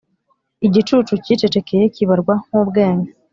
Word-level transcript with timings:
igicucu 0.67 1.13
cyicecekeye 1.23 1.85
kibarwa 1.95 2.33
nkubwenge. 2.45 3.09